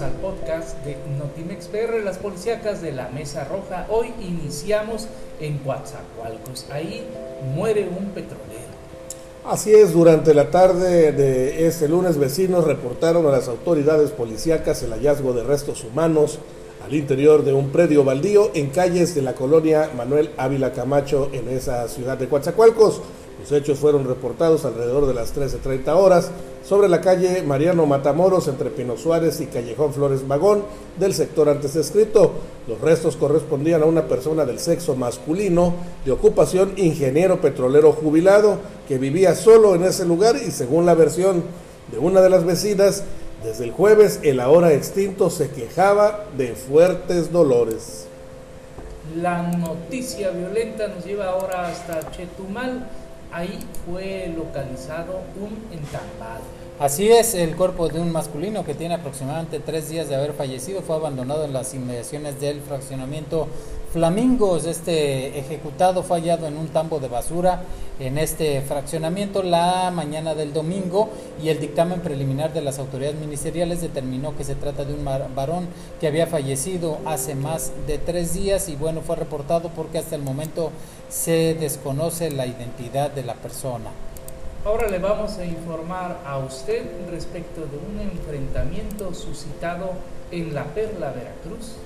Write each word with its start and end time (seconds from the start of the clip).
al 0.00 0.12
podcast 0.22 0.82
de 0.84 0.96
Notimex 1.18 1.66
PR, 1.66 2.02
las 2.02 2.16
policíacas 2.16 2.80
de 2.80 2.92
la 2.92 3.08
Mesa 3.10 3.44
Roja. 3.44 3.86
Hoy 3.90 4.14
iniciamos 4.20 5.08
en 5.40 5.58
Coatzacoalcos. 5.58 6.66
Ahí 6.70 7.04
muere 7.54 7.88
un 7.88 8.06
petrolero. 8.10 8.70
Así 9.44 9.74
es, 9.74 9.92
durante 9.92 10.32
la 10.32 10.50
tarde 10.50 11.12
de 11.12 11.66
este 11.66 11.88
lunes 11.88 12.16
vecinos 12.18 12.64
reportaron 12.64 13.26
a 13.26 13.30
las 13.30 13.48
autoridades 13.48 14.10
policíacas 14.10 14.82
el 14.82 14.92
hallazgo 14.92 15.32
de 15.32 15.42
restos 15.42 15.84
humanos 15.84 16.38
al 16.84 16.94
interior 16.94 17.44
de 17.44 17.52
un 17.52 17.70
predio 17.70 18.04
baldío 18.04 18.50
en 18.54 18.70
calles 18.70 19.14
de 19.14 19.22
la 19.22 19.34
colonia 19.34 19.90
Manuel 19.96 20.30
Ávila 20.36 20.72
Camacho 20.72 21.28
en 21.32 21.48
esa 21.48 21.88
ciudad 21.88 22.16
de 22.16 22.28
Coatzacoalcos. 22.28 23.02
Los 23.40 23.52
hechos 23.52 23.78
fueron 23.78 24.06
reportados 24.06 24.66
alrededor 24.66 25.06
de 25.06 25.14
las 25.14 25.34
13.30 25.34 25.88
horas 25.96 26.30
sobre 26.62 26.88
la 26.90 27.00
calle 27.00 27.42
Mariano 27.42 27.86
Matamoros 27.86 28.48
entre 28.48 28.68
Pino 28.68 28.98
Suárez 28.98 29.40
y 29.40 29.46
Callejón 29.46 29.94
Flores 29.94 30.24
Magón 30.24 30.62
del 30.98 31.14
sector 31.14 31.48
antes 31.48 31.72
descrito. 31.72 32.32
Los 32.68 32.82
restos 32.82 33.16
correspondían 33.16 33.82
a 33.82 33.86
una 33.86 34.02
persona 34.02 34.44
del 34.44 34.58
sexo 34.58 34.94
masculino 34.94 35.72
de 36.04 36.12
ocupación 36.12 36.74
ingeniero 36.76 37.40
petrolero 37.40 37.92
jubilado 37.92 38.58
que 38.86 38.98
vivía 38.98 39.34
solo 39.34 39.74
en 39.74 39.84
ese 39.84 40.04
lugar 40.04 40.36
y 40.36 40.50
según 40.50 40.84
la 40.84 40.94
versión 40.94 41.42
de 41.90 41.98
una 41.98 42.20
de 42.20 42.28
las 42.28 42.44
vecinas, 42.44 43.04
desde 43.42 43.64
el 43.64 43.72
jueves 43.72 44.20
el 44.22 44.38
ahora 44.38 44.74
extinto 44.74 45.30
se 45.30 45.48
quejaba 45.48 46.26
de 46.36 46.54
fuertes 46.54 47.32
dolores. 47.32 48.06
La 49.16 49.42
noticia 49.42 50.30
violenta 50.30 50.88
nos 50.88 51.06
lleva 51.06 51.30
ahora 51.30 51.68
hasta 51.68 52.10
Chetumal 52.10 52.86
ahí 53.32 53.58
fue 53.84 54.32
localizado 54.36 55.20
un 55.36 55.72
entambado. 55.72 56.42
Así 56.80 57.10
es, 57.12 57.34
el 57.34 57.56
cuerpo 57.56 57.90
de 57.90 58.00
un 58.00 58.10
masculino 58.10 58.64
que 58.64 58.72
tiene 58.72 58.94
aproximadamente 58.94 59.60
tres 59.60 59.90
días 59.90 60.08
de 60.08 60.14
haber 60.14 60.32
fallecido 60.32 60.80
fue 60.80 60.96
abandonado 60.96 61.44
en 61.44 61.52
las 61.52 61.74
inmediaciones 61.74 62.40
del 62.40 62.62
fraccionamiento 62.62 63.48
Flamingos. 63.92 64.64
Este 64.64 65.38
ejecutado 65.38 66.02
fue 66.02 66.20
hallado 66.20 66.46
en 66.46 66.56
un 66.56 66.68
tambo 66.68 66.98
de 66.98 67.08
basura 67.08 67.64
en 67.98 68.16
este 68.16 68.62
fraccionamiento 68.62 69.42
la 69.42 69.90
mañana 69.90 70.34
del 70.34 70.54
domingo 70.54 71.10
y 71.42 71.50
el 71.50 71.60
dictamen 71.60 72.00
preliminar 72.00 72.54
de 72.54 72.62
las 72.62 72.78
autoridades 72.78 73.20
ministeriales 73.20 73.82
determinó 73.82 74.34
que 74.34 74.44
se 74.44 74.54
trata 74.54 74.86
de 74.86 74.94
un 74.94 75.04
varón 75.04 75.68
que 76.00 76.06
había 76.06 76.28
fallecido 76.28 76.96
hace 77.04 77.34
más 77.34 77.72
de 77.86 77.98
tres 77.98 78.32
días 78.32 78.70
y 78.70 78.76
bueno, 78.76 79.02
fue 79.02 79.16
reportado 79.16 79.68
porque 79.76 79.98
hasta 79.98 80.16
el 80.16 80.22
momento 80.22 80.70
se 81.10 81.52
desconoce 81.60 82.30
la 82.30 82.46
identidad 82.46 83.10
de 83.10 83.24
la 83.24 83.34
persona. 83.34 83.90
Ahora 84.62 84.88
le 84.88 84.98
vamos 84.98 85.38
a 85.38 85.44
informar 85.46 86.20
a 86.26 86.36
usted 86.36 86.82
respecto 87.10 87.62
de 87.62 87.78
un 87.78 87.98
enfrentamiento 87.98 89.14
suscitado 89.14 89.92
en 90.30 90.54
la 90.54 90.64
Perla 90.64 91.12
Veracruz. 91.12 91.76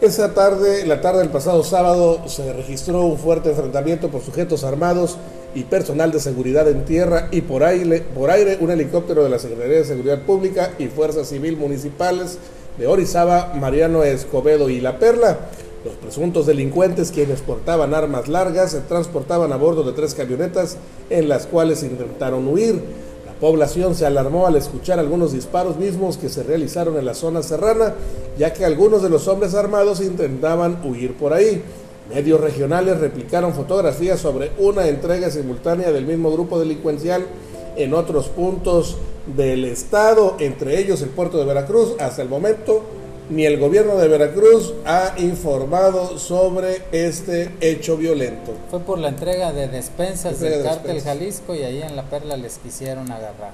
Esa 0.00 0.32
tarde, 0.32 0.86
la 0.86 1.00
tarde 1.00 1.18
del 1.18 1.30
pasado 1.30 1.64
sábado, 1.64 2.28
se 2.28 2.52
registró 2.52 3.02
un 3.02 3.18
fuerte 3.18 3.50
enfrentamiento 3.50 4.10
por 4.10 4.22
sujetos 4.22 4.62
armados 4.62 5.18
y 5.56 5.64
personal 5.64 6.12
de 6.12 6.20
seguridad 6.20 6.68
en 6.68 6.84
tierra 6.84 7.26
y 7.32 7.40
por 7.40 7.64
aire, 7.64 8.02
por 8.02 8.30
aire 8.30 8.58
un 8.60 8.70
helicóptero 8.70 9.24
de 9.24 9.30
la 9.30 9.40
Secretaría 9.40 9.78
de 9.78 9.84
Seguridad 9.84 10.20
Pública 10.20 10.70
y 10.78 10.86
Fuerzas 10.86 11.28
Civil 11.28 11.56
Municipales 11.56 12.38
de 12.78 12.86
Orizaba, 12.86 13.54
Mariano 13.54 14.04
Escobedo 14.04 14.70
y 14.70 14.80
La 14.80 15.00
Perla. 15.00 15.36
Los 15.82 15.94
presuntos 15.94 16.44
delincuentes, 16.44 17.10
quienes 17.10 17.40
portaban 17.40 17.94
armas 17.94 18.28
largas, 18.28 18.72
se 18.72 18.80
transportaban 18.80 19.50
a 19.50 19.56
bordo 19.56 19.82
de 19.82 19.92
tres 19.92 20.14
camionetas 20.14 20.76
en 21.08 21.26
las 21.26 21.46
cuales 21.46 21.82
intentaron 21.82 22.46
huir. 22.46 22.82
La 23.24 23.32
población 23.40 23.94
se 23.94 24.04
alarmó 24.04 24.46
al 24.46 24.56
escuchar 24.56 24.98
algunos 24.98 25.32
disparos 25.32 25.78
mismos 25.78 26.18
que 26.18 26.28
se 26.28 26.42
realizaron 26.42 26.98
en 26.98 27.06
la 27.06 27.14
zona 27.14 27.42
serrana, 27.42 27.94
ya 28.36 28.52
que 28.52 28.66
algunos 28.66 29.02
de 29.02 29.08
los 29.08 29.26
hombres 29.26 29.54
armados 29.54 30.02
intentaban 30.02 30.82
huir 30.84 31.14
por 31.14 31.32
ahí. 31.32 31.62
Medios 32.14 32.40
regionales 32.40 33.00
replicaron 33.00 33.54
fotografías 33.54 34.20
sobre 34.20 34.50
una 34.58 34.86
entrega 34.86 35.30
simultánea 35.30 35.92
del 35.92 36.04
mismo 36.04 36.30
grupo 36.30 36.58
delincuencial 36.58 37.24
en 37.76 37.94
otros 37.94 38.28
puntos 38.28 38.98
del 39.34 39.64
estado, 39.64 40.36
entre 40.40 40.78
ellos 40.78 41.00
el 41.00 41.08
puerto 41.08 41.38
de 41.38 41.46
Veracruz. 41.46 41.94
Hasta 41.98 42.20
el 42.20 42.28
momento 42.28 42.82
ni 43.30 43.46
el 43.46 43.58
gobierno 43.58 43.96
de 43.96 44.08
Veracruz 44.08 44.74
ha 44.84 45.14
informado 45.18 46.18
sobre 46.18 46.82
este 46.90 47.54
hecho 47.60 47.96
violento. 47.96 48.52
Fue 48.70 48.80
por 48.80 48.98
la 48.98 49.08
entrega 49.08 49.52
de 49.52 49.68
despensas 49.68 50.40
del 50.40 50.62
cártel 50.64 51.00
Jalisco 51.00 51.54
y 51.54 51.62
ahí 51.62 51.80
en 51.80 51.94
La 51.94 52.02
Perla 52.02 52.36
les 52.36 52.58
quisieron 52.58 53.10
agarrar. 53.10 53.52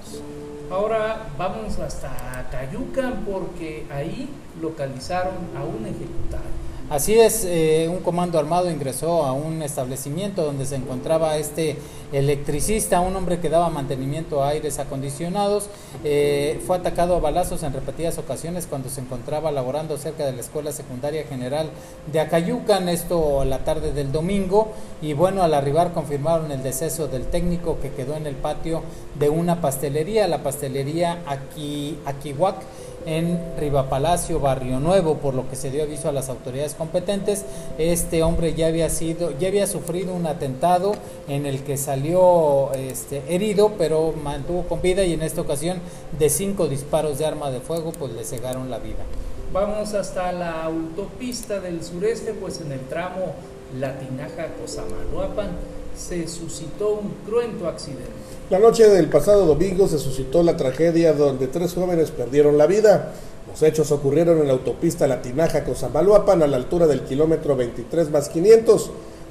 Ahora 0.71 1.29
vamos 1.39 1.79
hasta 1.79 2.49
Cayucan 2.51 3.25
porque 3.31 3.87
ahí 3.91 4.29
localizaron 4.61 5.35
a 5.55 5.63
un 5.63 5.87
ejecutado. 5.87 6.56
Así 6.89 7.19
es, 7.19 7.45
eh, 7.45 7.89
un 7.91 7.99
comando 7.99 8.39
armado 8.39 8.71
ingresó 8.71 9.25
a 9.25 9.33
un 9.33 9.61
establecimiento 9.63 10.45
donde 10.45 10.67
se 10.67 10.77
encontraba 10.77 11.37
este 11.37 11.77
electricista, 12.13 13.01
un 13.01 13.17
hombre 13.17 13.41
que 13.41 13.49
daba 13.49 13.71
mantenimiento 13.71 14.45
a 14.45 14.51
aires 14.51 14.79
acondicionados. 14.79 15.69
Eh, 16.05 16.61
fue 16.65 16.77
atacado 16.77 17.17
a 17.17 17.19
balazos 17.19 17.65
en 17.65 17.73
repetidas 17.73 18.19
ocasiones 18.19 18.69
cuando 18.69 18.89
se 18.89 19.01
encontraba 19.01 19.51
laborando 19.51 19.99
cerca 19.99 20.27
de 20.27 20.33
la 20.33 20.41
Escuela 20.41 20.71
Secundaria 20.71 21.25
General 21.25 21.71
de 22.13 22.21
Acayucan, 22.21 22.89
esto 22.89 23.45
la 23.45 23.65
tarde 23.65 23.93
del 23.93 24.13
domingo. 24.13 24.69
Y 25.03 25.13
bueno, 25.13 25.43
al 25.43 25.55
arribar 25.55 25.93
confirmaron 25.93 26.53
el 26.53 26.63
deceso 26.63 27.09
del 27.09 27.25
técnico 27.25 27.79
que 27.83 27.91
quedó 27.91 28.15
en 28.15 28.29
el 28.29 28.37
patio 28.37 28.83
de 29.19 29.29
una 29.29 29.61
pastelería, 29.61 30.29
la 30.29 30.45
pastelería 30.45 31.19
Aquí, 31.27 31.99
Aquihuac 32.05 32.63
en 33.07 33.41
Rivapalacio, 33.59 34.41
Barrio 34.41 34.81
Nuevo, 34.81 35.17
por 35.17 35.35
lo 35.35 35.49
que 35.49 35.57
se 35.57 35.71
dio 35.71 35.85
aviso 35.85 36.09
a 36.09 36.13
las 36.13 36.29
autoridades 36.29 36.75
competentes. 36.75 37.45
Este 37.79 38.23
hombre 38.23 38.55
ya 38.55 38.67
había 38.67 38.91
sido, 38.91 39.37
ya 39.39 39.49
había 39.49 39.67
sufrido 39.67 40.15
un 40.15 40.27
atentado 40.27 40.95
en 41.29 41.47
el 41.47 41.63
que 41.63 41.77
salió 41.77 42.73
este, 42.75 43.23
herido, 43.29 43.73
pero 43.79 44.13
mantuvo 44.13 44.65
con 44.65 44.83
vida 44.83 45.05
y 45.05 45.13
en 45.13 45.23
esta 45.23 45.41
ocasión 45.41 45.79
de 46.19 46.29
cinco 46.29 46.69
disparos 46.69 47.19
de 47.19 47.27
arma 47.27 47.51
de 47.51 47.61
fuego, 47.61 47.93
pues 47.93 48.13
le 48.13 48.25
cegaron 48.25 48.71
la 48.71 48.79
vida. 48.79 49.05
Vamos 49.53 49.95
hasta 49.95 50.33
la 50.33 50.65
autopista 50.65 51.61
del 51.61 51.83
sureste, 51.83 52.35
pues 52.35 52.61
en 52.61 52.73
el 52.73 52.81
tramo 52.81 53.35
Latinaja 53.79 54.49
Cozamaluapan 54.61 55.51
se 55.97 56.29
suscitó 56.29 57.01
un 57.01 57.15
cruento 57.27 57.67
accidente. 57.67 58.05
La 58.51 58.59
noche 58.59 58.89
del 58.89 59.09
pasado 59.09 59.47
domingo 59.47 59.89
se 59.89 59.99
suscitó 59.99 60.43
la 60.43 60.57
tragedia 60.57 61.13
donde 61.13 61.49
tres 61.49 61.75
jóvenes 61.75 62.11
perdieron 62.11 62.59
la 62.59 62.67
vida. 62.67 63.13
Los 63.51 63.63
hechos 63.63 63.91
ocurrieron 63.91 64.39
en 64.39 64.47
la 64.47 64.53
autopista 64.53 65.07
Latinaja 65.07 65.65
Cozamaluapan 65.65 66.43
a 66.43 66.47
la 66.47 66.57
altura 66.57 66.87
del 66.87 67.01
kilómetro 67.03 67.57
23 67.57 68.11
más 68.11 68.29
500. 68.29 68.91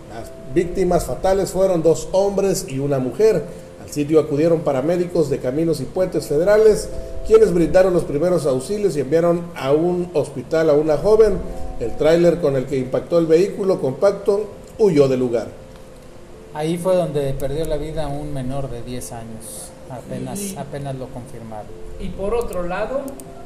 Las 0.10 0.32
víctimas 0.54 1.06
fatales 1.06 1.52
fueron 1.52 1.84
dos 1.84 2.10
hombres 2.12 2.66
y 2.68 2.80
una 2.80 3.00
mujer. 3.00 3.44
Al 3.84 3.92
sitio 3.92 4.20
acudieron 4.20 4.62
paramédicos 4.62 5.30
de 5.30 5.38
caminos 5.38 5.80
y 5.80 5.84
puentes 5.84 6.28
federales, 6.28 6.90
quienes 7.28 7.54
brindaron 7.54 7.94
los 7.94 8.04
primeros 8.04 8.46
auxilios 8.46 8.98
y 8.98 9.02
enviaron 9.02 9.44
a 9.56 9.72
un 9.72 10.10
hospital 10.14 10.70
a 10.70 10.74
una 10.74 10.98
joven. 10.98 11.38
El 11.80 11.96
tráiler 11.96 12.42
con 12.42 12.56
el 12.56 12.66
que 12.66 12.78
impactó 12.78 13.20
el 13.20 13.28
vehículo 13.28 13.80
compacto 13.80 14.48
huyó 14.80 15.08
del 15.08 15.20
lugar. 15.20 15.65
Ahí 16.56 16.78
fue 16.78 16.96
donde 16.96 17.34
perdió 17.34 17.66
la 17.66 17.76
vida 17.76 18.08
un 18.08 18.34
menor 18.34 18.70
de 18.70 18.82
10 18.82 19.12
años, 19.12 19.72
apenas, 19.90 20.56
apenas 20.58 20.96
lo 20.96 21.08
confirmaron. 21.10 21.68
Y 22.00 22.08
por 22.08 22.34
otro 22.34 22.64
lado, 22.64 23.02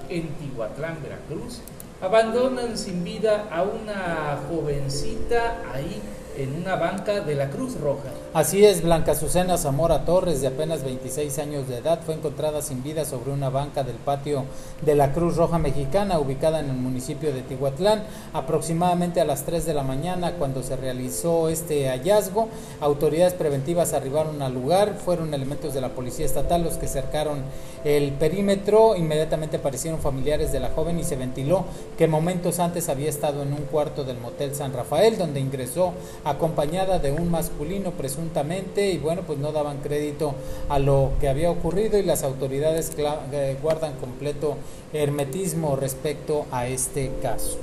en 0.09 0.27
Tihuatlán, 0.35 1.01
Veracruz, 1.01 1.61
abandonan 2.03 2.77
sin 2.77 3.03
vida 3.03 3.47
a 3.51 3.63
una 3.63 4.37
jovencita 4.47 5.57
ahí 5.73 5.99
en 6.39 6.55
una 6.55 6.75
banca 6.75 7.19
de 7.19 7.35
la 7.35 7.49
Cruz 7.49 7.79
Roja. 7.79 8.09
Así 8.33 8.65
es, 8.65 8.81
Blanca 8.81 9.11
Azucena 9.11 9.57
Zamora 9.57 10.05
Torres, 10.05 10.39
de 10.39 10.47
apenas 10.47 10.83
26 10.83 11.37
años 11.39 11.67
de 11.67 11.77
edad, 11.77 11.99
fue 12.05 12.15
encontrada 12.15 12.61
sin 12.61 12.81
vida 12.81 13.03
sobre 13.03 13.31
una 13.31 13.49
banca 13.49 13.83
del 13.83 13.97
patio 13.97 14.45
de 14.81 14.95
la 14.95 15.11
Cruz 15.11 15.35
Roja 15.35 15.57
Mexicana, 15.57 16.17
ubicada 16.17 16.61
en 16.61 16.69
el 16.69 16.77
municipio 16.77 17.33
de 17.33 17.41
Tihuatlán, 17.41 18.03
aproximadamente 18.33 19.19
a 19.19 19.25
las 19.25 19.43
3 19.43 19.65
de 19.65 19.73
la 19.73 19.83
mañana 19.83 20.33
cuando 20.33 20.63
se 20.63 20.77
realizó 20.77 21.49
este 21.49 21.89
hallazgo. 21.89 22.47
Autoridades 22.79 23.33
preventivas 23.33 23.93
arribaron 23.93 24.41
al 24.41 24.53
lugar, 24.53 24.95
fueron 25.03 25.33
elementos 25.33 25.73
de 25.73 25.81
la 25.81 25.89
Policía 25.89 26.25
Estatal 26.25 26.63
los 26.63 26.75
que 26.77 26.87
cercaron 26.87 27.43
el 27.83 28.11
perímetro, 28.13 28.95
inmediatamente 28.95 29.57
aparecieron 29.57 29.99
familiares 29.99 30.51
de 30.51 30.59
la 30.59 30.69
joven 30.69 30.99
y 30.99 31.03
se 31.03 31.15
ventiló 31.15 31.65
que 31.97 32.07
momentos 32.07 32.59
antes 32.59 32.89
había 32.89 33.09
estado 33.09 33.41
en 33.43 33.53
un 33.53 33.63
cuarto 33.63 34.03
del 34.03 34.17
Motel 34.17 34.53
San 34.55 34.73
Rafael, 34.73 35.17
donde 35.17 35.39
ingresó 35.39 35.93
acompañada 36.29 36.99
de 36.99 37.11
un 37.11 37.31
masculino 37.31 37.91
presuntamente 37.91 38.89
y 38.89 38.97
bueno, 38.97 39.23
pues 39.25 39.39
no 39.39 39.51
daban 39.51 39.77
crédito 39.79 40.35
a 40.69 40.79
lo 40.79 41.11
que 41.19 41.29
había 41.29 41.51
ocurrido 41.51 41.97
y 41.97 42.03
las 42.03 42.23
autoridades 42.23 42.91
eh, 42.97 43.57
guardan 43.61 43.93
completo 43.93 44.57
hermetismo 44.93 45.75
respecto 45.75 46.45
a 46.51 46.67
este 46.67 47.11
caso. 47.21 47.57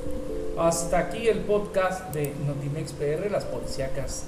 Hasta 0.58 0.98
aquí 0.98 1.28
el 1.28 1.40
podcast 1.40 2.14
de 2.14 2.32
Notimex 2.46 2.92
PR, 2.92 3.30
las 3.30 3.44
policíacas 3.44 4.24